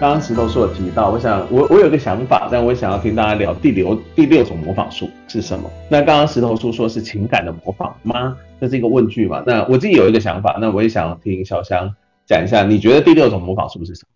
[0.00, 5.68] 刚刚石头叔有提到，我想我我有个想法，但我想要听大家聊第六第六种模仿术是什么？
[5.90, 8.36] 那刚刚石头叔说是情感的模仿吗？
[8.60, 9.42] 这是一个问句嘛？
[9.44, 11.96] 那我自己有一个想法，那我也想要听小香
[12.26, 14.08] 讲一下，你觉得第六种模仿术是什么？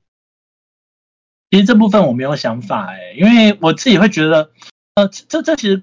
[1.51, 4.51] 其实这部分我没有想法哎、因为我自己会觉得，
[4.95, 5.83] 呃，这这其实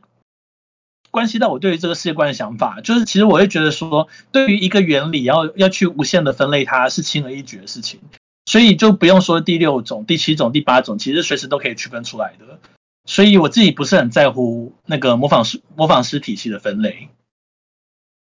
[1.11, 7.99] 关系到我对于这个世界观的想法，就是其实我会觉得说，对于一个原理要要去无限的分类，它是轻而易举的事情。
[8.49, 12.57] 所以就不用说第六种、第七种、第八种，其实随时都可以区分出来的。
[13.05, 17.09] 所以我自己不是很在乎那个模仿师模仿师体系的分类。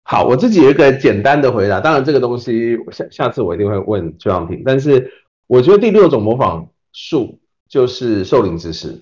[0.04, 1.80] 好，我自己有一个简单的回答。
[1.80, 4.62] 当然，这个东西下下次我一定会问邱阳平。
[4.64, 5.12] 但是
[5.48, 9.02] 我觉得第六种模仿术就是兽灵之诗。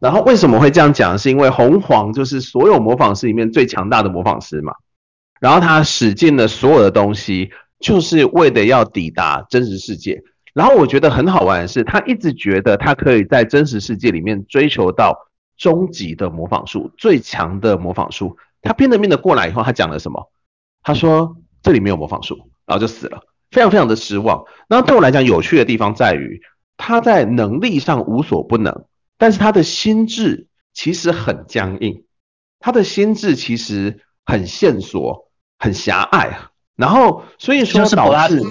[0.00, 1.16] 然后为什么会这样讲？
[1.16, 4.72] 是因为红黄就是所有模仿师里面最强大的模仿师嘛。
[5.40, 10.24] 然后他使尽了所有的东西，就是为了要抵达真实世界。
[10.52, 15.16] 然后我觉得很好玩的是，他一直觉得他可以在真实世界里面追求到
[15.56, 18.36] 终极的模仿术，最强的模仿术。
[18.62, 20.30] 他拼了命的过来以后，他讲了什么？
[20.82, 24.44] 他说这里没有模仿术，然后就死了，非常非常的失望。
[24.68, 26.42] 然后对我来讲，有趣的地方在于
[26.76, 28.84] 他在能力上无所不能，
[29.18, 32.04] 但是他的心智其实很僵硬，
[32.58, 36.38] 他的心智其实很线索、很狭隘。
[36.74, 38.42] 然后所以说导致。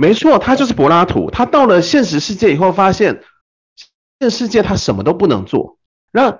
[0.00, 1.28] 没错，他就是柏拉图。
[1.28, 3.20] 他到了现实世界以后，发现
[4.20, 5.76] 现实世界他什么都不能做，
[6.12, 6.38] 让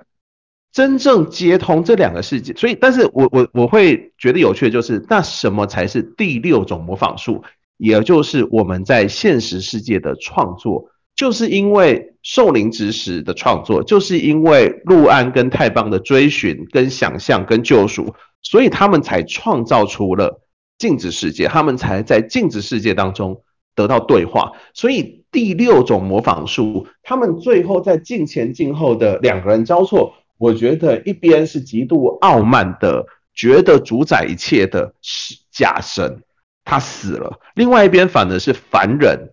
[0.71, 2.53] 真正接通这两个世界。
[2.53, 7.43] 所以，但是我我我会觉得有趣的就是，那什么才是第六种模仿术？
[7.75, 20.41] 也就是我们在现实世界的创作，就是因为兽灵之时的创作，就是因为陆安跟泰邦的追寻、跟想象、跟救赎，所以他们才创造出了
[20.77, 23.43] 镜子世界，他们才在镜子世界当中。
[23.79, 36.21] 得到对话，所以第六种模仿术，他们最后在镜前镜后的两个人交错，我觉得一边是极度傲慢的，觉得主宰一切的是假神，
[36.65, 39.29] 他死了；另外一边反而是凡人，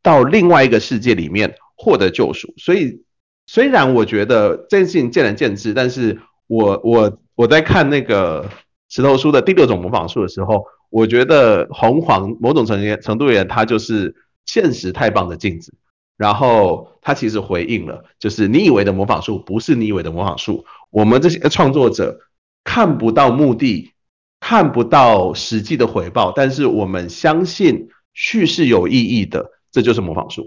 [0.00, 2.54] 到另外一个世界里面获得救赎。
[2.56, 3.02] 所以
[3.46, 8.48] 虽然我觉得这件事情见仁见智，但是我我我在看那个
[8.88, 10.64] 石头书的第六种模仿术的时候。
[10.94, 14.14] 我觉得红黄某种程度程度而言，它就是
[14.46, 15.74] 现实太棒的镜子。
[16.16, 20.64] 然后它其实回应了，就是你以为的模仿术不是你以为的模仿术。
[20.90, 22.20] 我们这些创作者
[22.62, 23.92] 看不到目的，
[24.38, 30.46] 看不到实际的回报，但是我们相信叙事有意义的，这就是模仿术。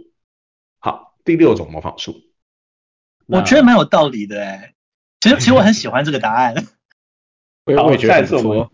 [0.79, 2.15] 好，第六种模仿术，
[3.25, 4.75] 我觉得蛮有道理的哎。
[5.19, 6.55] 其实其实我很喜欢这个答案。
[7.65, 8.71] 我也觉得不错。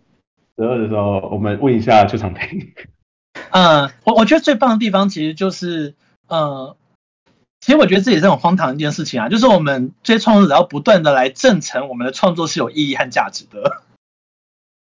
[0.57, 2.73] 十二的时候，我们问一下邱常平。
[3.49, 5.95] 嗯，我我觉得最棒的地方其实就是，
[6.27, 6.75] 呃，
[7.59, 13.81] 其实我觉得这也是很荒唐的一件事情啊，就是我们这些创作者要不断的来证成我们的创作是有意义和价值的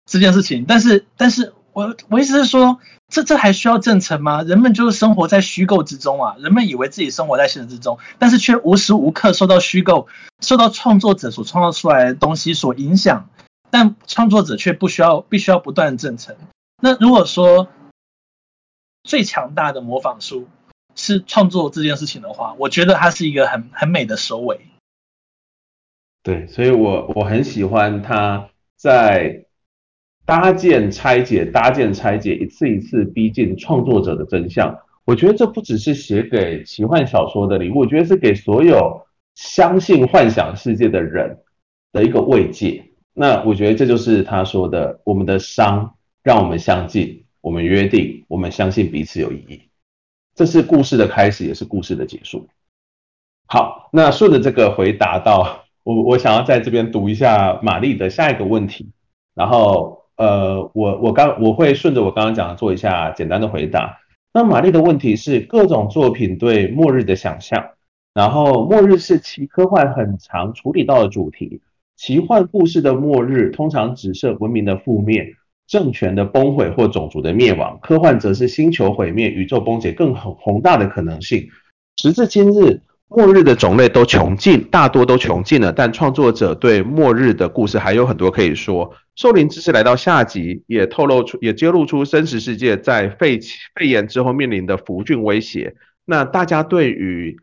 [0.06, 0.66] 这件事情。
[0.67, 2.79] 但是，但是我我意思是说，
[3.09, 4.44] 这这还需要证成吗？
[4.44, 10.07] 人们就是生活在虚构之中啊，人们以为自己生活在现实之中，但是却无时无刻受到虚构、
[10.39, 13.29] 受到创作者所创造出来的东西所影响。
[13.69, 16.35] 但创作者却不需要，必须要不断证成。
[16.81, 17.69] 那如果说
[19.03, 20.47] 最强大的模仿术
[20.95, 24.59] 是创作这件事情的话，我觉得它是一个很很美的收尾。
[26.23, 29.45] 对，所以我我很喜欢他在
[30.25, 34.77] 搭建、拆解、搭建、拆解，一次一次逼近创作者的真相。
[35.06, 41.39] 我觉得这不只是写给奇幻小说的礼物，我觉得是给所有相信幻想世界的人
[41.94, 42.87] 的一个慰藉。
[43.19, 49.59] 那我觉得这就是他说的，我们的伤让我们相近，我们约定，我们相信彼此有意义。
[50.35, 52.47] 这是故事的开始，也是故事的结束。
[53.47, 58.92] 好，那顺着这个回答到我，我想要在这边读一下玛丽的下一个问题。
[59.33, 63.97] 然后，呃，我我刚我会顺着我刚刚讲的做一下简单的回答。
[64.31, 67.71] 那玛丽的问题是各种作品对末日的想象，
[68.13, 71.62] 然后末日是其科幻很常处理到的主题。
[71.97, 75.33] 奇幻故事的末日通常指涉文明的覆灭、
[75.67, 81.49] 政权的崩毁或种族的灭亡；科幻则是星球毁灭、宇宙崩解更宏宏大的可能性。
[81.99, 88.94] 时至今日，末日的种类都穷尽，大多都穷尽了，但创作者对末日的故事还有很多可以说。
[89.15, 93.39] 兽灵之诗来到下集，也透露出、也揭露出真实世界在肺
[93.73, 95.73] 肺炎之后面临的福菌威胁。
[96.05, 97.35] 那大家对于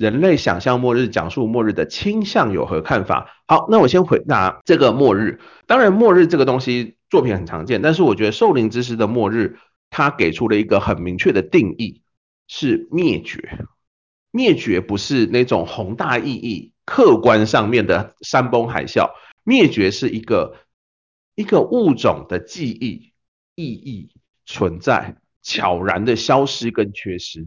[0.00, 3.30] 人类想象末日、讲述末日的倾向有何看法？
[3.46, 5.40] 好，那我先回答这个末日。
[5.66, 9.58] 当然，末日这个东西作品很常见，但是我觉得《兽灵之诗》的末日，
[9.90, 12.00] 它给出了一个很明确的定义，
[12.48, 13.58] 是灭绝，
[14.30, 19.10] 灭绝不是那种宏大意义、客观上面的山崩海啸，
[19.44, 20.56] 灭绝是一个
[21.34, 23.12] 一个物种的记忆、
[23.54, 24.14] 意义
[24.46, 27.46] 存在悄然的消失跟缺失，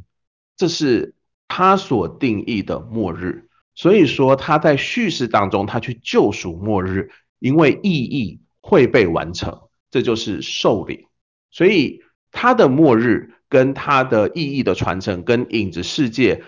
[0.56, 1.16] 这是
[1.56, 3.48] 他所定义的末日。
[3.76, 9.60] 所以说他在叙事当中，他去救赎末日，因为意义会被完成，
[9.92, 11.06] 这就是兽灵。
[11.52, 12.02] 所以
[12.32, 16.44] 他的末日跟他的意义的传承，跟影子世界、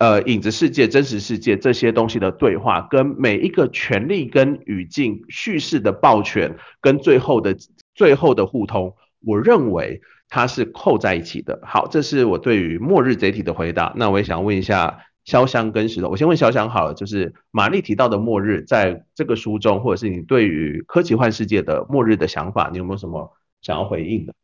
[0.00, 7.56] 呃影子世界、真实世界这些东西的对话，跟每一个权力跟语境叙事的抱拳，跟最后的
[7.94, 11.60] 最后的互通，我认为它是扣在一起的。
[11.62, 13.92] 好，这是我对于末日这一题的回答。
[13.96, 15.02] 那我也想问一下。
[15.26, 24.34] 潇湘跟石头，我先问潇湘好了，就是玛丽提到的末日，在这个书中，或者是你对于科奇幻世界的末日的想法，你有没有什么想要回应的？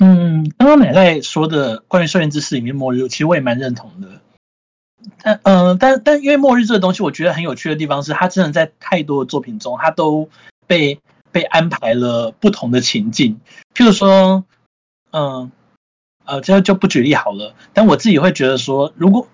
[0.00, 4.20] 嗯，刚刚奶奶说的关于兽灵之诗里面末日，其实我也蛮认同的。
[5.22, 10.28] 但嗯、但但因为末日这个东西，我觉得很有趣的地方是，它真的在太多的作品中，它都
[10.66, 10.98] 被
[11.34, 13.40] 被安排了不同的情境，
[13.74, 14.44] 譬如说，
[15.10, 15.50] 嗯。
[16.26, 17.54] 呃，这就不举例好了。
[17.74, 19.28] 但我自己会觉得说，如果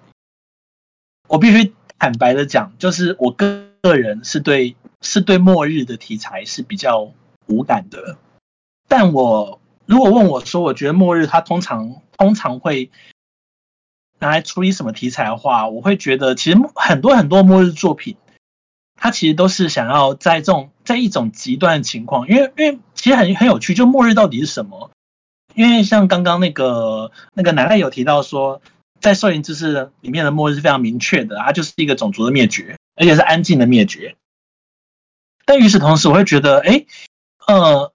[1.29, 7.13] 我必须坦白的讲，就是我个人是对是对末日的题材是比较
[7.47, 8.17] 无感的。
[8.89, 12.91] 但我如果问我说，我觉得末日它通常通常会
[14.19, 18.17] 拿来处理什么题材的话，我会觉得其实很多很多末日作品，
[19.03, 24.91] 它其实都是想要在这种在一种极端的情况，因为因为其实很很有趣，就末日到底是什么？
[25.55, 28.61] 因为像刚刚那个那个奶奶有提到说，
[29.01, 34.17] 在兽灵之诗里面的末日是非常明确的，它就是一个种族的灭绝，而且是安静的灭绝。
[35.47, 36.85] 但与此同时，我会觉得，哎，
[37.47, 37.93] 呃，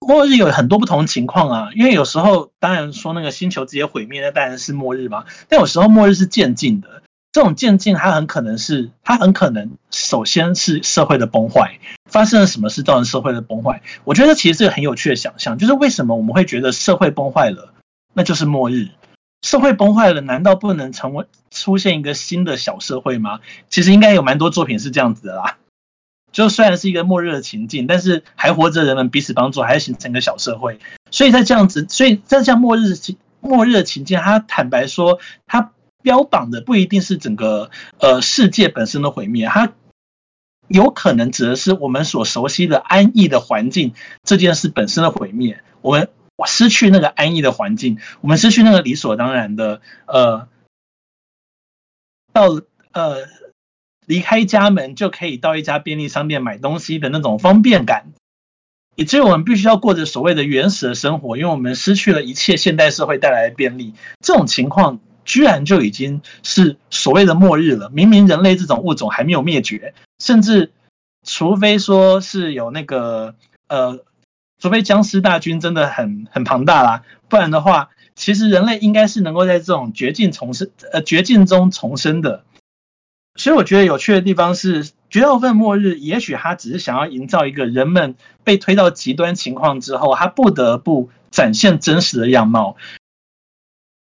[0.00, 1.70] 末日有很多不同情况啊。
[1.76, 5.24] 因为有时候，当然说那个星球直接毁灭，那当然是末日嘛。
[5.48, 7.02] 但有时候末日是渐进的。
[7.32, 13.80] 这种渐进，它很可能是，它很可能首先是社会的崩坏，发生了什么事造成社会的崩坏？
[14.04, 17.72] 我觉得其实是个很有趣的想象，就是为什么我们会觉得社会崩坏了，
[18.12, 18.90] 那就是末日？
[19.40, 23.40] 社会崩坏了，难道不能成为出现一个新的小社会吗？
[23.70, 25.56] 其实应该有蛮多作品是这样子的啦，
[26.32, 30.80] 就虽然是一个末日的情境，但是还活着人们彼此帮助，还是形成一个小社会。
[31.10, 35.72] 所以在这样子，所以在这样末日情末日的情境，他坦白说他。
[36.02, 39.72] 标榜的不一定是整个呃世界本身的毁灭，它
[40.68, 45.62] 有可能指的是我们所熟悉的安逸的环境这件事本身的毁灭。
[45.80, 46.08] 我们
[46.46, 50.48] 失去那个安逸的环境，我们失去那个理所当然的呃
[52.32, 52.48] 到
[52.92, 53.28] 呃
[54.06, 58.12] 离开家门就可以到一家便利商店买东西的那种方便感，
[58.96, 63.94] 以至于我们必须要过着所谓的原始的生活，因为我们失去了一切现代社会带来的便利。
[64.20, 65.00] 这种情况。
[65.24, 67.90] 居然就已经是所谓的末日了。
[67.90, 70.72] 明明人类这种物种还没有灭绝，甚至
[71.24, 73.34] 除非说是有那个
[73.68, 74.00] 呃，
[74.60, 82.44] 除非僵尸大军真的很很庞大啦，不然的话，其实人类应该是能够在这种绝境重生呃绝境中重生的。
[83.34, 92.76] 所以我觉得有趣的地方是，绝大部分末日也许他只是想要营造一个人们被推到极端情况之后，他不得不展现真实的样貌。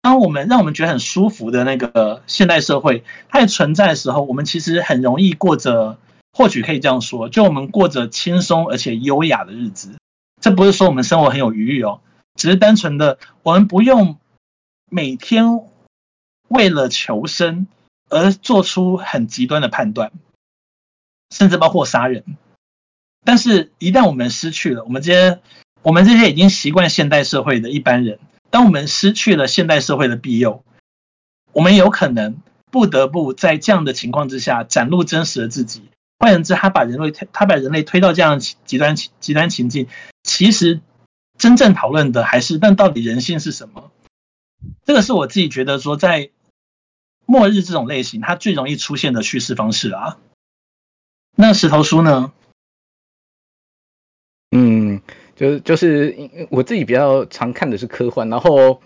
[0.06, 5.98] 当我们让我们觉得很舒服的那个现代社会，它存在的时候，我们其实很容易过着，
[6.32, 9.96] 或许可以这样说，就我们过着轻松而且优雅的日子。
[10.40, 12.02] 这不是说我们生活很有余裕哦，
[12.36, 14.16] 只是单纯的我们不用
[14.88, 15.64] 每天
[16.46, 17.66] 为了求生
[18.08, 20.12] 而做出很极端的判断，
[21.34, 22.22] 甚至包括杀人。
[23.24, 25.40] 但是，一旦我们失去了我们这些，
[25.82, 28.20] 我们这些已经习惯现代社会的一般人。
[28.50, 30.64] 当我们失去了现代社会的庇佑，
[31.52, 32.38] 我们有可能
[32.70, 35.90] 不得不在这样的情况之下展露真实的自己。
[36.18, 39.88] 换言之，他把人类推，他把人类推到这样极端极端情境，
[40.22, 40.80] 其实
[41.36, 43.90] 真正讨论的还是，但到底人性是什么？
[44.84, 46.30] 这个是我自己觉得说，在
[47.26, 50.18] 末日这种类型，它最容易出现的叙事方式啊。
[51.34, 52.32] 那石头书呢？
[54.50, 55.02] 嗯。
[55.36, 56.16] 就是就是，
[56.50, 58.80] 我自己比较常看的是科幻，然后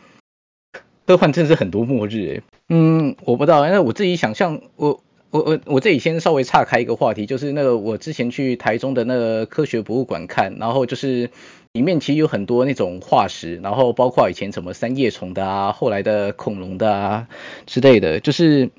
[1.07, 11.31] 科幻真的是很多末日诶，嗯，我不知道，因为我自己想象，我我我我自己先稍微岔开一个话题，就是那个我之前去台中的那个科学博物馆看，然后就是
[11.73, 17.29] 里面其实有很多那种化石，然后包括以前什么三叶虫的啊，后来的恐龙的啊
[17.67, 18.71] 之类的，就是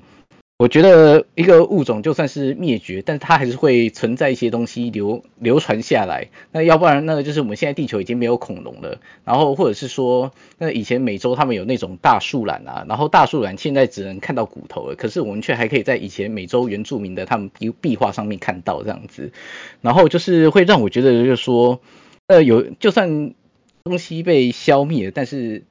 [0.62, 6.28] 我觉得一个物种就算是灭绝，但是它还是会存在一些东西流流传下来。
[6.52, 9.00] 那要不然，那个就是我们现在地球已经没有恐龙了。
[9.24, 19.32] 然后或者是说，那以前美洲他们有那种大树懒啊，然后大树懒现在只能看到骨头了，可是我们却还可以在以前美洲原住民的他们壁壁画上面看到这样子。
[19.80, 21.80] 然后就是会让我觉得就是说，
[22.28, 23.34] 呃，有就算
[23.82, 25.64] 东西被消灭了，但是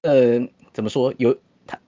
[0.00, 1.36] 呃，怎么说有？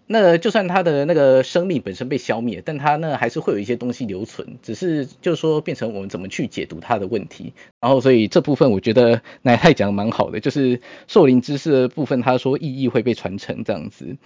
[0.07, 7.55] 那就算它的那个生命本身被消灭，但它呢还是会有一些东西留存，只是就是说变成我们怎么去解读它的问题。
[7.81, 14.19] 然后所以这部分我觉得乃太讲的蛮好的，就是兽灵知识的部分，他说意义会被传承这样子。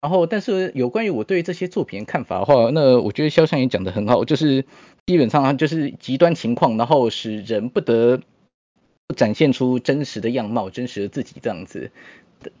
[0.00, 4.64] 然后但是有关于我对这些作品看法的话，那我觉得肖像也讲的很好，就是
[5.04, 8.20] 基本上就是极端情况，然后使人不得
[9.14, 11.90] 展现出真实的样貌、真实的自己这样子。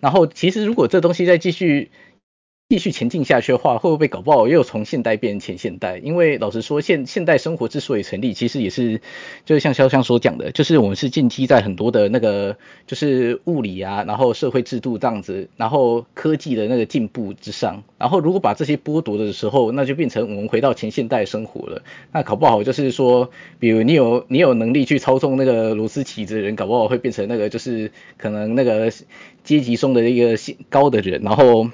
[0.00, 1.90] 然后其实如果这东西再继续。
[2.74, 5.98] 继续前进下去的话，会不会搞不好又从现代变成前现代？
[5.98, 9.00] 因为老实说，现现代生活之所以成立，其实也是
[9.44, 12.56] 就是像潇湘所讲的，就是我们是建基在很多的那个
[12.88, 17.84] 就是物理啊，然后社会制度这样子，然后科技的那个进步之上。
[17.96, 21.84] 然后如果把这些剥夺的时候，那就变成我们回到前现代生活了。
[22.10, 28.90] 那搞不好就是说，比如你有你有能力去操纵那个螺丝起子的人，搞不好会变成那个就是可能那个
[29.44, 30.36] 阶级中的一个
[30.68, 31.70] 高的人，然后。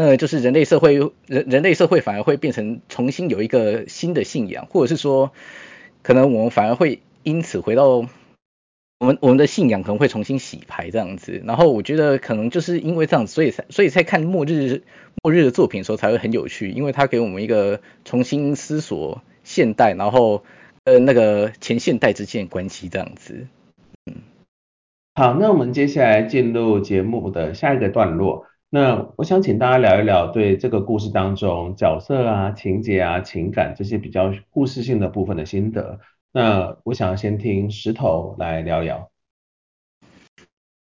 [0.00, 0.94] 那就是人类社会，
[1.26, 5.32] 人人类社会反而会变成重新有一个新的信仰，或者是说，
[6.04, 7.88] 可能我们反而会因此回到
[9.00, 11.42] 我们我们的信仰可能会重新洗牌这样子。
[11.44, 14.84] 然后我觉得可能就是因为这样子，所以才所以才看末日
[15.20, 20.44] 末日的作品的时候才会很有趣，因为它给我们一个重新思索现代，然后
[20.84, 23.48] 呃那个前现代之间的关系这样子。
[24.06, 24.14] 嗯，
[25.16, 28.46] 好，那我们接下来进入节目的下一个段落。
[28.70, 36.00] 那我想请大家聊一聊对这个故事当中角色啊、情节啊、情感这些比较故事性的部分的心得。
[36.32, 39.08] 那我想先听石头来聊聊。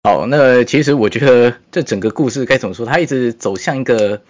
[0.04, 2.86] 好，那其实我觉得这整个故事该怎么说？
[2.86, 4.22] 它一直走向一个，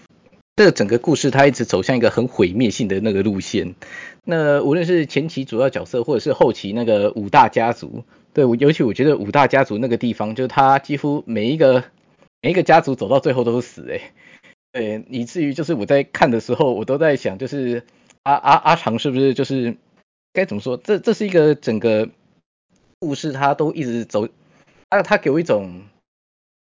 [0.56, 3.76] 这整个故事它一直走向一个很毁灭性的那个路线。
[4.24, 11.84] 那无论是前期主要角色，或者是后期那个五大家族，对，尤其我觉得五大家族那个地方，就是它几乎每一个。
[12.46, 14.14] 每一个家族走到最后都是死哎，
[14.72, 17.82] 对，以至于就是我在看的时候，我都在想，就是
[18.22, 19.78] 阿阿阿长是不是就是
[20.32, 20.78] 该怎么说？
[20.78, 22.08] 这这是一个整个
[23.00, 24.30] 故事，他都一直走，
[24.92, 25.86] 他他给我一种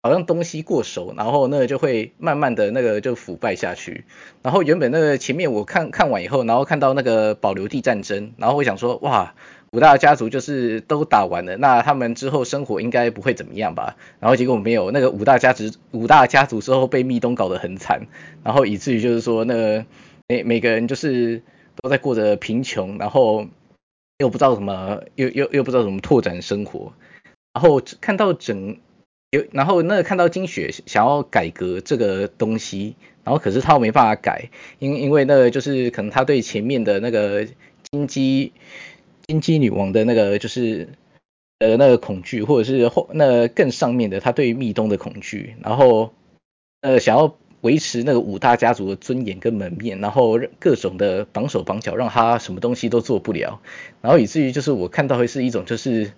[0.02, 4.04] 好像东西过熟，然后那个就会慢慢的那个就腐败下去。
[4.42, 9.34] 然后原本那个前面我看看完以后，然后看到那个保留地战争，然后我想说哇。
[9.72, 13.96] 五大家族就是都打完了，那他们之后生活应该不会怎么样吧？
[14.18, 18.08] 然后结果没有，那个五大家族五大家族之后被密东搞得很惨，
[18.42, 19.84] 然后以至于就是说那个
[20.26, 21.42] 每每个人就是
[21.76, 23.46] 都在过着贫穷，然后
[24.18, 26.92] 又不知道怎么又又又不知道怎么拓展生活，
[27.52, 28.76] 然后看到整
[29.30, 34.50] 有然后那个看到金雪想要改革这个东西，然后可是他没办法改，
[34.80, 37.46] 因因为那个就是可能他对前面的那个
[37.92, 38.52] 金鸡。
[39.30, 40.88] 金鸡女王的那个就是
[41.60, 46.12] 呃那个恐惧，或者是后那更上面的他对于密东的恐惧，然后
[46.80, 53.60] 呃想要维持那个五大家族的尊严跟门面，然后各种的绑手绑脚，让他什么东西都做不了，
[54.00, 56.10] 然后以至于就是我看到会是一种就是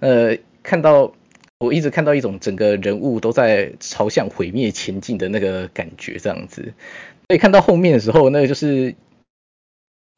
[0.00, 1.14] 呃看到
[1.60, 6.74] 我一直看到一种整个人物都在朝向毁灭前进的那个感觉这样子，
[7.28, 8.94] 所以看到后面的时候，那个就是。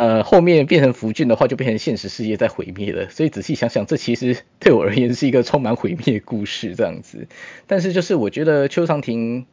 [0.00, 3.10] 呃，后面变成福俊的话，就变成现实世界在毁灭了。
[3.10, 7.28] 所以仔细想想，这其实对我而言是一个充满毁灭的故事这样子。
[7.66, 9.44] 但是就是我觉得邱长廷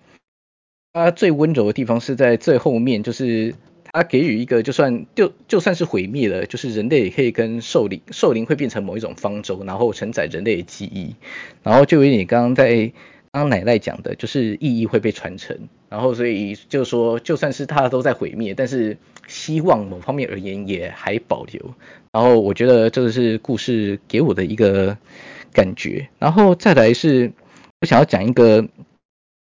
[0.94, 3.56] 他最温柔的地方是在最后面，就是
[3.92, 11.13] 他给予一个就算就就算是毁灭了，就是人类也可以跟兽灵兽灵会变成某一种方舟，然后承载人类的记忆。
[11.62, 12.94] 然后就有点刚刚在
[13.39, 15.58] 刚奶奶讲的，就是意义会被传承。
[15.89, 18.98] 然后所以就说，就算是他都在毁灭，但是。
[19.29, 21.62] 希望某方面而言也还保留，
[22.13, 24.98] 然后我觉得这个是故事给我的一个
[25.51, 27.34] 感觉，然后再来是
[27.82, 28.62] 我想要讲一个，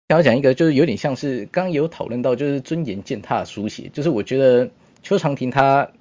[0.09, 4.71] 想要讲一个就是有点像是刚有讨论到就是尊严践踏书写，就是我觉得
[5.03, 5.91] 邱常婷他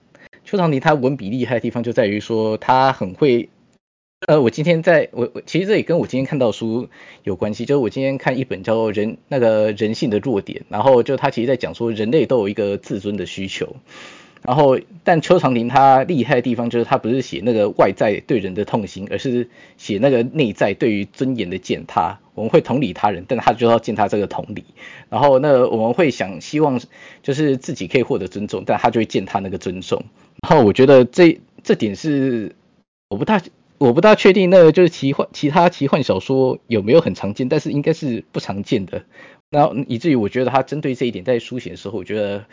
[0.43, 3.51] 邱常婷他文笔厉害的地方就在于说他很会。
[4.27, 6.89] 呃，我今天在我我其实这也跟我今天看到书
[7.25, 13.77] 有关系，就是我今天看一本叫做《人那个人性的弱点》，然后就他其实在讲说人类都有一个自尊的需求，
[14.43, 22.21] 然后但邱常婷他厉害的地方就是他不是写那个外在对人的痛心，而是写那个内在对于尊严的践踏。
[22.35, 24.65] 我们会同理他人，但他就要践踏这个同理。
[25.09, 26.81] 然后那我们会想希望
[27.23, 30.03] 就是自己可以获得尊重，但他就会践踏那个尊重。
[30.49, 32.57] 然后我觉得这这点是
[33.09, 33.41] 我不大
[33.79, 39.05] 我不大确定，那个就是奇幻其他奇幻小说有没有很常见，但是应该是不常见的。
[39.51, 42.45] 然后以至于我觉得他针对这一点在书写的时候，我觉得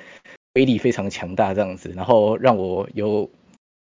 [0.55, 3.29] 威力非常强大，这样子，然后让我有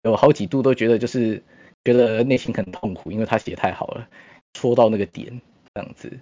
[0.03, 1.43] 有好几度都觉得就是
[1.83, 4.07] 觉得内心很痛苦，因为他写太好了，
[4.53, 5.41] 戳到那个点，
[5.73, 6.19] 这样子。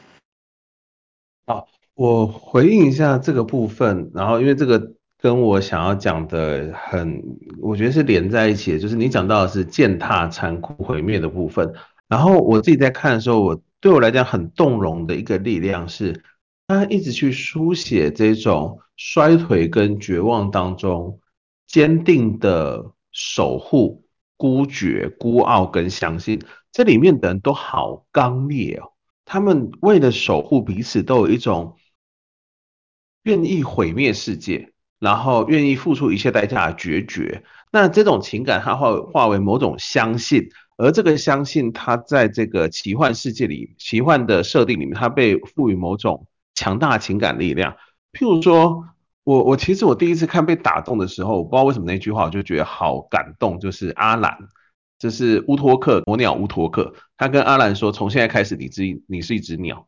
[1.45, 7.23] 好，我回应一下这个部分，然后因为这个跟我想要讲的很，
[7.61, 11.73] 我觉得是连在一起的，就是你讲到的是践踏、残酷、毁灭的部分，
[12.09, 16.21] 然后我自己在看的时候，我对我来讲很动容的一个力量是。
[16.67, 21.19] 他一直去书写这种衰颓跟绝望当中
[21.67, 28.91] 坚定的守护、孤绝、孤傲跟相信，这里面的人都好刚烈哦。
[29.23, 31.77] 他们为了守护彼此，都有一种
[33.23, 34.72] 愿意毁灭世界，
[35.03, 37.43] 然后愿意付出一切代价的决绝。
[37.71, 46.25] 那这种情感，它化化为某种相信，而这个相信，它在这个奇幻世界里、奇幻的设定里面，它被赋予某种。
[46.55, 47.75] 强大情感力量，
[48.11, 48.85] 譬如说，
[49.23, 54.37] 我我其实我第一次看被打动的时候，我不知道为什么那句话我就觉得好感动，就是阿兰，
[54.99, 59.87] 就是乌托克魔鸟乌托克，他跟阿兰说，从现在开始你只你是一只鸟，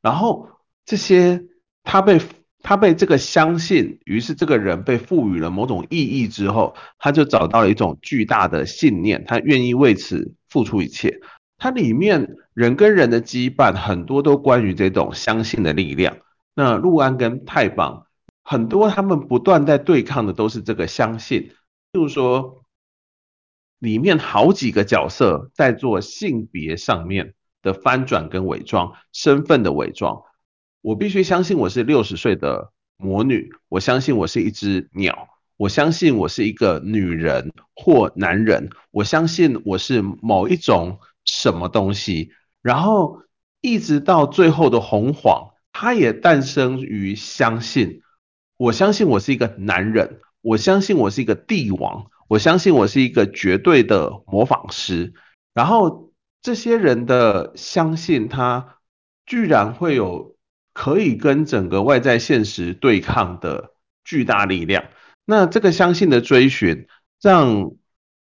[0.00, 0.48] 然后
[0.84, 1.40] 这些
[1.84, 2.20] 他被
[2.62, 11.20] 他被这个相信，于是这个人被赋予了某种意义之后，他就找到了一种巨大的信念，他愿意为此付出一切。
[11.58, 16.16] 它里面人跟人的羁绊很多都关于这种相信的力量。
[16.54, 18.06] 那陆安跟太邦
[18.42, 21.50] 很多他们不断在对抗的都是这个相信。
[21.92, 22.64] 就是说，
[23.78, 30.22] 里面好几个角色在做性别上面的翻转跟伪装，身份的伪装。
[30.82, 40.98] 我必须相信我是六十岁的魔女，我相信我是一只鸟，我相信我是一个女人或男人，我相信我是某一种。
[41.24, 42.32] 什么东西？
[42.62, 43.22] 然后
[43.60, 48.02] 一直到最后的洪晃，它也诞生于相信。
[48.56, 55.14] 我相信我是一个男人，我相信我是一个帝王，我相信我是一个绝对的模仿师。
[55.54, 56.10] 然后
[56.42, 58.78] 这些人的相信，他
[59.24, 60.31] 居然会有
[60.72, 64.84] 可以跟整个外在现实对抗的巨大力量。
[65.24, 66.86] 那这个相信的追寻，
[67.20, 67.72] 让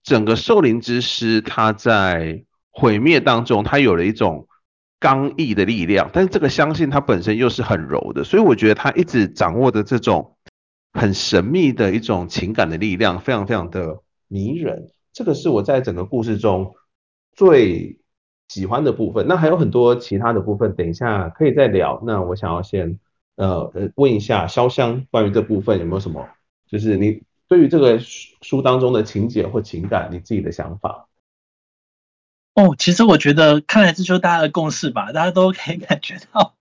[0.04, 4.48] 整个兽灵之师他在毁灭当中，他有了一种
[5.00, 10.38] 刚毅的力量，但是这个相信它本身又是很柔的，所以我觉得他一直掌握的这种
[10.94, 14.92] 很神秘的一种情感的力量，非常非常的迷人。
[15.12, 16.74] 这个是我在整个故事中
[17.36, 18.00] 最
[18.48, 19.28] 喜欢的部分。
[19.28, 22.02] 那还有很多其他的部分，等一下可以再聊。
[22.06, 23.00] 那我想要先
[23.36, 26.28] 呃呃问一下潇湘，关于这部分有没有什么，
[26.68, 31.08] 就是你对于这个书当中的情节或情感，你自己的想法？
[32.56, 35.12] 哦，其实我觉得，看来这就是大家的共识吧。
[35.12, 36.54] 大家都可以感觉到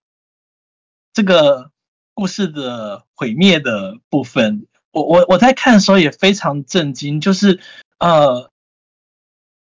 [1.12, 1.70] 这个
[2.14, 4.66] 故事的毁灭的部分。
[4.90, 7.60] 我我我在看的时候也非常震惊，就是
[7.98, 8.50] 呃，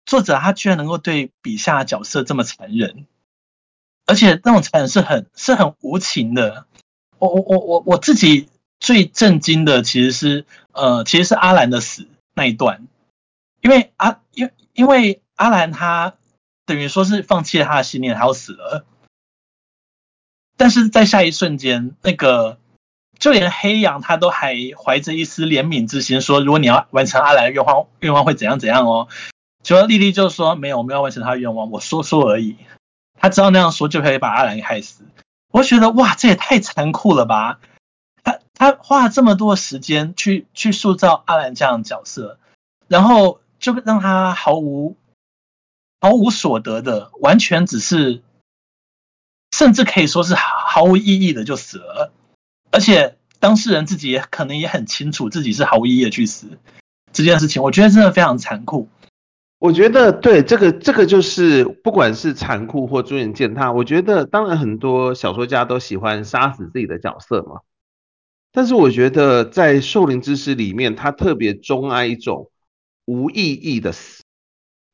[0.09, 3.05] 作者他居然能够对笔下角色这么残忍，
[4.05, 6.65] 而且那种残忍是很是很无情的。
[7.19, 12.87] 我我我我我自己最震惊的其实是呃，其实是阿兰的死那一段，
[13.61, 16.15] 因为阿因因为阿兰他。
[16.65, 18.85] 等于说是放弃了他的信念，他要死了。
[20.55, 22.59] 但是在下一瞬间，那个
[23.17, 29.07] 就连黑羊他都还怀着一丝怜悯之心，说：“如果你要完成阿兰的愿望，愿望会怎样怎样哦。”
[29.63, 32.57] 结果莉莉就说：“没有，我没有完成他的愿望，我说说而已。”
[33.19, 35.03] 他知道那样说就可以把阿兰给害死。
[35.51, 37.59] 我觉得哇，这也太残酷了吧！
[38.23, 42.39] 他他花了这么多时间去去塑造阿兰这样的角色，
[42.87, 44.95] 然后就让他毫无。
[46.01, 48.23] 毫无所得的，完全只是，
[49.51, 52.13] 甚至可以说是毫无意义的就死了，
[52.71, 56.57] 而且当事人自己也可能也很清楚自己是毫无意义的去死
[57.11, 58.87] 这件事情，我觉得真的非常残酷。
[59.59, 67.59] 我觉得对这个这个就是不管是残酷或尊严践踏，我觉得当然很多小说家都喜欢杀死自己的角色嘛，
[68.51, 72.49] 但是我觉得在《兽灵之诗》里面，他特别钟爱一种
[73.05, 74.23] 无意义的死。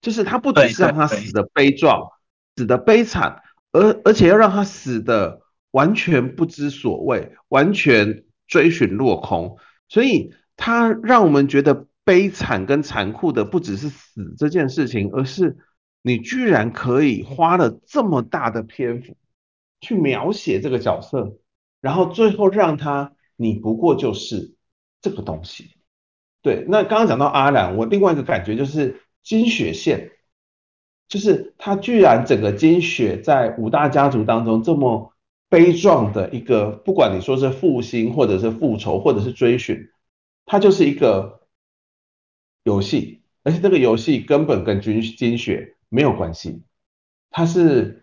[0.01, 2.12] 就是他不只是让他死的悲壮，
[2.56, 9.58] 死的悲惨，而而且要让他死的完全不知所谓，完全追寻落空。
[9.89, 15.57] 所以他让我们觉得悲惨跟残酷的不只是死这件事情，而是
[16.01, 19.17] 你居然可以花了这么大的篇幅，
[19.81, 21.37] 去描写这个角色，
[21.81, 24.55] 然后最后让他你不过就是
[25.01, 25.71] 这个东西。
[26.41, 30.11] 对，那刚刚讲到阿兰，我另外一个感觉就是金雪线，
[31.07, 35.11] 就是他居然整个金雪在五大家族当中这么
[35.49, 39.89] 悲壮的一个，不管你说是复兴或者是复仇或者是追寻，
[40.45, 41.41] 他就是一个
[42.65, 46.62] 游戏，而且这个游戏根本跟金金雪没有关系，
[47.32, 48.01] 它是。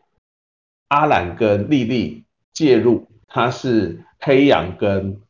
[0.95, 5.23] 阿兰跟莉莉介入，他是黑羊跟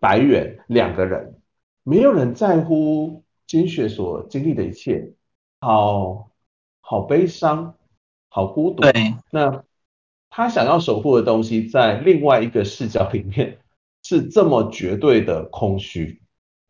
[0.00, 1.40] 白远两个人，
[1.84, 5.12] 没有人在乎金雪所经历的一切，
[5.60, 6.32] 好
[6.80, 7.76] 好悲伤，
[8.28, 8.82] 好孤独。
[8.82, 9.62] 对，那
[10.30, 13.58] 他想要守护的东西，在另外一个视角里面
[14.02, 16.20] 是这么绝对的空虚。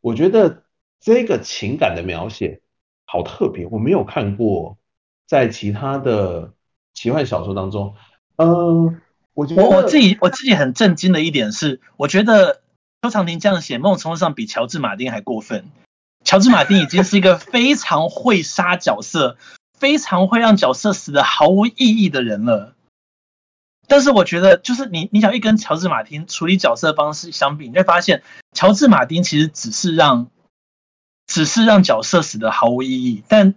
[0.03, 0.65] 我觉得
[1.03, 2.63] 这个情感的描写
[3.05, 4.79] 好特别，我没有看过
[5.27, 6.55] 在其他的。
[6.95, 7.95] 奇幻小说当中，
[8.37, 9.01] 嗯、
[9.33, 12.61] 我觉得我我自己我自己很震惊的一点是，我觉得
[13.01, 15.65] 邱常婷这样写，某种程度上比乔治马丁还过分。
[16.23, 19.39] 乔治马丁已经是一个非常会杀角色，
[19.73, 22.75] 非常会让角色死的毫无意义的人了。
[23.89, 30.29] 但是我觉得，就是你你想一跟乔治马丁处理角色方式相比，你会发现乔治马丁其实只是让
[31.33, 33.55] 只是让角色死的毫无意义，但。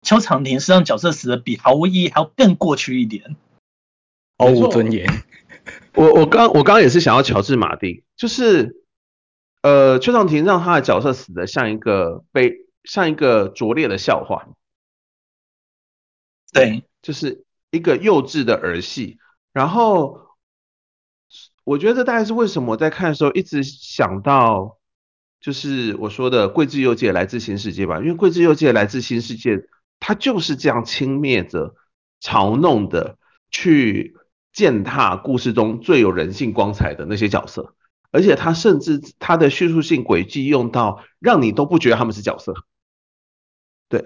[0.00, 3.36] 邱长廷是让角色死的比毫无意义还要更过去一点，
[4.38, 5.24] 毫无尊严。
[5.92, 8.84] 我我刚我刚刚也是想要乔治马丁，就是
[9.60, 14.48] 呃邱长廷让他的角色死的像一个被像一个拙劣的笑话，
[16.52, 19.18] 对，就是一个幼稚的儿戏。
[19.52, 20.28] 然后
[21.64, 24.77] 我觉得这大概是为什么我在看的时候一直想到，
[25.40, 29.68] 就是我说的桂枝祐介来自新世界吧，因为桂枝祐介来自新世界。
[30.00, 31.74] 他就是这样轻蔑着、
[32.22, 33.18] 嘲弄的
[33.50, 34.14] 去
[34.52, 37.74] 践踏故事中最有人性光彩的那些角色，
[38.12, 42.54] 而且他甚至他的叙述性轨迹用到让你都不觉得他们是角色。
[43.88, 44.04] 对，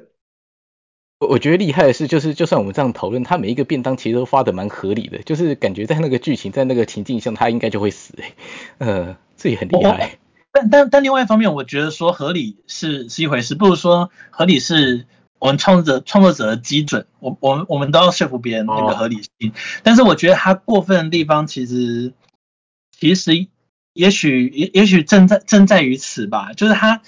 [1.18, 8.14] 我我觉得厉害的是，就是就算我们这样讨论，他每一个便当其实都发的蛮合理的，就是感觉在那个剧情在那个情境下，他应该就会死。
[8.18, 8.34] 哎，
[8.78, 10.18] 呃，这也很厉害。
[10.52, 15.06] 但但但另外一方面，我觉得说合理是是一回事，不如说合理是。
[15.38, 19.52] 我们创作者创作者的基准，我我们我们都要说服别人那个合理性。
[19.82, 22.12] 但是我觉得他过分的地方，其实
[22.96, 23.48] 其实
[23.92, 26.52] 也许也也许正在正在于此吧。
[26.52, 27.02] 就是他，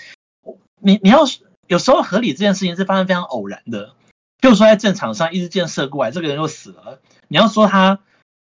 [0.80, 1.20] 你你要
[1.68, 3.94] 有时候合理这件事情是发生非常偶然的。
[4.40, 8.00] 譬如说在战场上一支箭射过来，这个人又死了，你要说他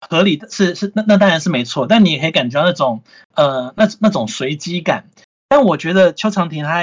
[0.01, 3.03] 合理的是是那那当然是没错，但你也可以感觉到那种
[3.35, 5.09] 呃那那种随机感。
[5.49, 6.83] 但我觉得邱长婷他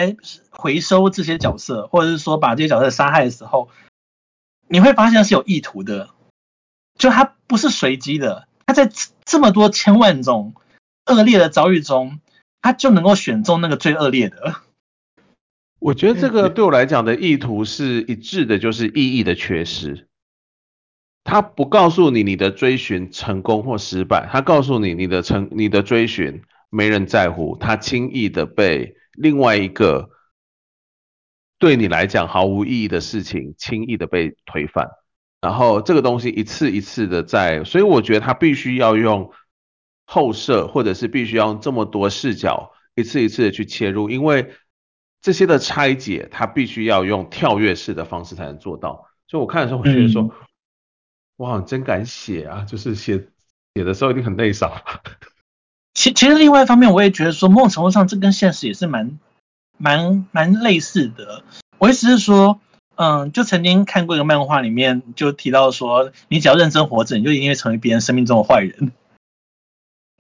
[0.49, 3.69] 回收这些角色，或者是说把这些角色杀害的时候，
[4.69, 6.10] 你会发现是有意图的，
[6.97, 8.89] 就他不是随机的，他在
[9.26, 10.54] 这么多千万种
[11.06, 12.19] 恶劣的遭遇中，
[12.62, 14.56] 他就能够选中那个最恶劣的。
[15.80, 20.08] 我觉得这个对我来讲的意图是一致的，就是意义的缺失。
[21.24, 26.42] 他不告诉你你的追寻成功或失败，他告诉你你的成你的追寻。
[26.76, 30.10] 没人在乎，他轻易的被另外一个
[31.60, 34.90] 对你来讲毫无意义的事情轻易的被推翻，
[35.40, 39.30] 然后这个东西一次一次的在，所以我觉得他必须要用
[40.08, 44.52] 后设，或者是必须要用这么多视角一次一次的去切入，因为
[45.22, 49.06] 这些的拆解，他必须要用跳跃式的方式才能做到。
[49.28, 50.28] 所以我看的时候，我觉得说，
[51.44, 52.66] 嗯、哇，真敢写啊！
[52.68, 53.28] 就是写
[53.76, 54.72] 写的时候一定很内伤。
[55.94, 59.20] 其其实另外一方面，我也觉得说，某种程度上，这跟现实也是蛮
[59.78, 61.44] 蛮蛮类似的。
[61.78, 62.62] 我意思是说，
[62.96, 68.94] 嗯，就曾经看过一个漫画，里面就提到说，你只要认真活着，你就一定会成为别人生命中的坏人。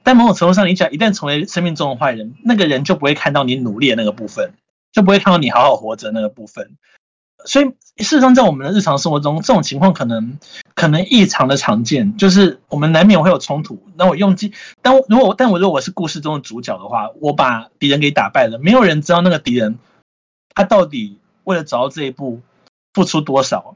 [0.03, 4.53] 但某种程度上，你只要一旦成为生命中的坏人，那个人就不会看到你努力的那个部分，
[4.91, 6.75] 就不会看到你好好活着那个部分。
[7.45, 7.65] 所以
[7.97, 10.39] 事实上，在我们的日常生活中，这种情况可能
[10.75, 13.83] 可能异常的常见，就是我们难免会有冲突。
[13.95, 19.77] 那我用尽，但如果但我如果我是故事中的主角的话，我把敌人给打败了，没有人知道那个敌人
[20.55, 22.41] 他到底为了找到这一步
[22.93, 23.75] 付出多少。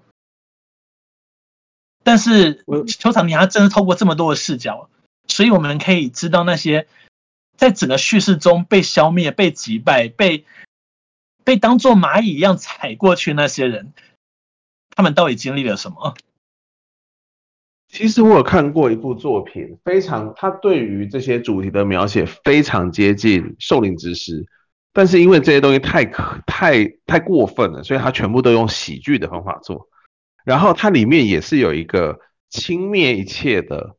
[2.03, 4.89] 但是邱常婷他真的透过这么多的视角，
[5.27, 6.87] 所以我们可以知道那些
[7.57, 10.45] 在整个叙事中被消灭、被击败、被。
[11.47, 13.93] 被当作蚂蚁一样踩过去那些人，
[14.89, 16.13] 他们到底经历了什么？
[17.87, 24.41] 其实我有看过一部作品，非常，他对于这些主题的描写非常接近《兽灵之师》，
[24.91, 29.87] 但是因为这些东西太可太太过分了，所以他全部都用喜剧的方法做。
[30.43, 33.95] 然后它里面也是有一个轻蔑一切的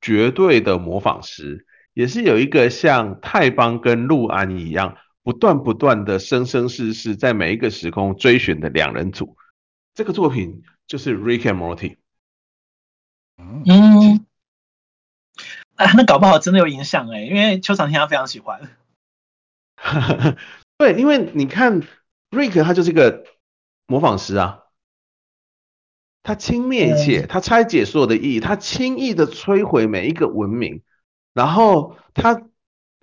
[0.00, 4.96] 绝对的模仿师，也是有一个像泰邦跟陆安一样，
[5.28, 9.36] 不断不断的生生世世在每一个时空追寻的两人组。
[9.92, 11.98] 这个作品就是 Rick and Morty。
[13.36, 14.24] 嗯，
[15.76, 18.70] 啊，那搞不好真的有影响哎，因为邱长天他非常喜欢。
[20.78, 21.82] 对，因为你看
[22.30, 23.26] Rick 他就是一个
[23.86, 24.64] 模仿师啊。
[26.22, 30.80] 他轻蔑一切，他拆解所有的意义，他轻易的摧毁每一个文明，
[31.34, 32.48] 然后他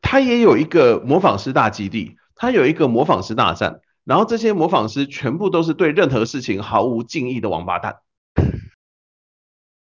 [0.08, 8.02] 他也有一个模仿师大基地，他有一个模仿师大战，然后这些模仿师全部都是对任何事情毫无敬意的王八蛋。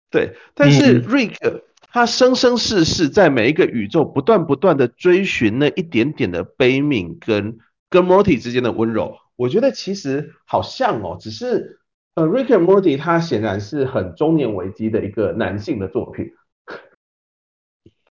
[0.09, 11.77] 对，但是 Rick 他生生世世在每一个宇宙不断不断的追寻那一点点的悲悯跟跟 Morty 之间的温柔，我觉得其实好像哦，只是。
[12.15, 16.33] 呃，Rick and Morty 他显然是很中年危机的一个男性的作品。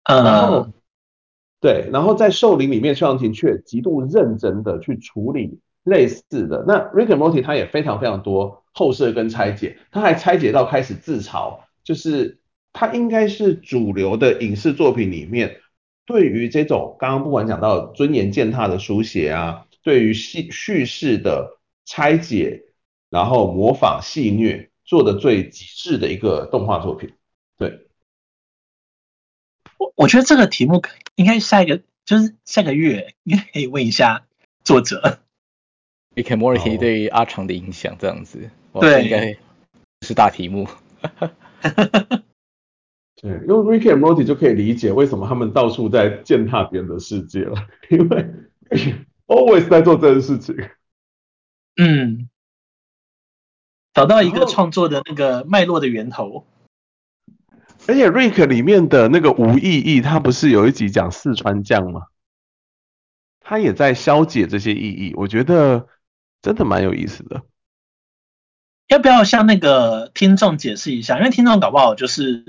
[0.04, 0.74] 呃，然后
[1.66, 6.64] 对，然后在兽灵里面，邱常婷却极度认真的去处理类似的。
[6.68, 12.38] 那 Ricky Morty 它也非常非常多后设跟拆解，他还拆解到开始自嘲，就是
[12.72, 15.56] 他应该是主流的影视作品里面，
[16.06, 22.62] 对于这种刚刚不管讲到尊严践踏的书写啊，对于叙叙事的拆解。
[23.10, 27.10] 然后模仿戏谑做的最极致的一个动画作品，
[27.58, 27.85] 对。
[29.86, 30.82] 我我觉得这个题目
[31.16, 34.26] 应该下一个就是下个月应该可以问一下
[34.64, 35.20] 作者。
[36.16, 39.38] Rick and Morty 对阿长的影响这样子，对，应该
[40.02, 40.68] 是大题目。
[43.22, 48.26] 对，用 Rick and Morty 就可以理解为什么他们到处在践踏别人的世界了，因为
[49.28, 50.56] always 在做这件事情。
[51.76, 52.30] 嗯。
[53.94, 56.46] 找到一个创作的那个脉络的源头，
[57.88, 62.02] 而且 Rick 里面的那个无意义，他不是有一集讲四川酱吗？
[63.40, 65.88] 他也在消解这些意义，我觉得
[66.42, 67.44] 真的蛮有意思的。
[68.88, 71.18] 要不要向那个听众解释一下？
[71.18, 72.44] 因为听众搞不好就是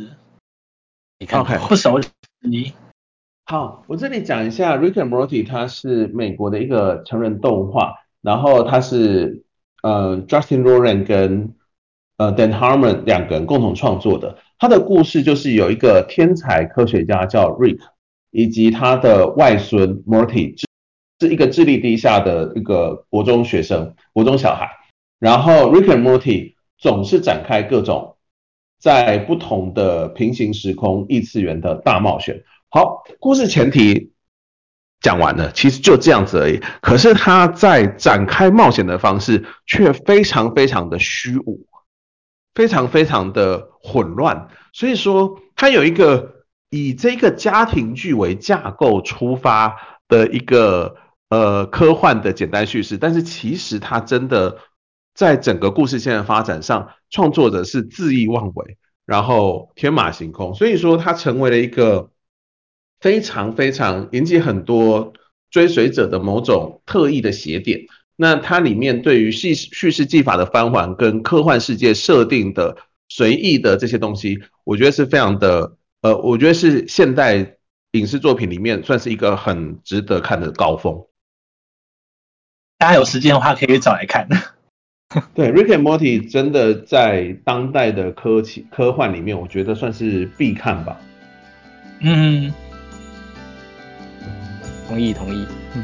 [1.19, 2.11] 你看不熟悉。
[3.45, 9.43] 好，我这里讲一下 Rick and Morty，它是美国的一个成人动画，然后它是。
[9.83, 11.55] 呃，Justin Roiland 跟
[12.17, 17.79] 呃 Dan Harmon 两个人共同创作的，他的故事就是有一个天才科学家叫 Rick，
[18.31, 20.59] 以及他的外孙 Morty，
[21.21, 24.69] 是一个智力低下的一个国中学生，国中小孩。
[25.19, 28.17] 然后 Rick and Morty 总是展开各种
[28.79, 32.43] 在不同的平行时空异次元的大冒险。
[32.69, 34.13] 好，故事前提。
[35.03, 36.59] 讲完了，其实就这样子而已。
[36.81, 41.65] 可是他在展开冒险的方式却非常非常的虚无，
[42.57, 44.49] 非常非常的混乱。
[44.73, 49.77] 所以说，它有一个以这个家庭剧为架构出发
[50.09, 50.97] 的一个
[51.29, 54.59] 呃科幻的简单叙事，但是其实它真的
[55.15, 60.53] 在整个故事线的发展上，创作者是恣意妄为，然后天马行空。
[60.55, 62.11] 所以说，它成为了一个。
[62.99, 65.13] 非常非常引起很多
[65.51, 67.83] 追随者的某种特异的写点。
[68.17, 72.77] 那它里面对于叙叙事技法的翻还跟科幻世界设定的
[73.09, 77.57] 随意的这些东西，我觉得是非常的，呃，我觉得是现代
[77.93, 81.05] 影视作品里面算是一个很值得看的高峰。
[82.79, 84.29] 大家有时间的话可以找来看。
[85.35, 91.01] 对，Rick and Morty 真的在当代的科技科幻里面，我觉得算是必看吧。
[92.01, 92.53] 嗯。
[94.89, 95.47] 同意，同意。
[95.75, 95.83] 嗯。